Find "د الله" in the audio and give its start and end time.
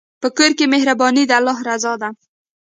1.27-1.57